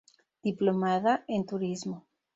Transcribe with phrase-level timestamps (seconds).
[0.41, 2.07] Diplomada en Turismo.